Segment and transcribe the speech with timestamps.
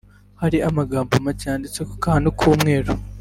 [0.41, 2.93] hari amagambo make yanditse ku kantu k’umweru